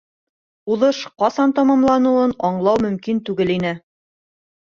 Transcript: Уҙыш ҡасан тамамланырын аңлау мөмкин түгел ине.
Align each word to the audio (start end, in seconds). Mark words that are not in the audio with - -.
Уҙыш 0.75 1.01
ҡасан 1.23 1.51
тамамланырын 1.59 2.33
аңлау 2.49 2.81
мөмкин 2.87 3.19
түгел 3.29 3.51
ине. 3.57 3.77